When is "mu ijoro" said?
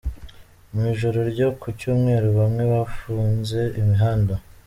0.71-1.19